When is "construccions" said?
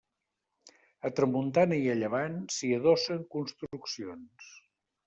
3.39-4.55